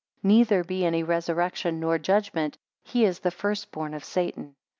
neither 0.23 0.63
be 0.63 0.83
any 0.83 1.03
resurrection, 1.03 1.79
nor 1.79 1.99
judgment, 1.99 2.57
he 2.83 3.05
is 3.05 3.19
the 3.19 3.29
first 3.29 3.69
born 3.71 3.93
of 3.93 4.03
Satan. 4.03 4.55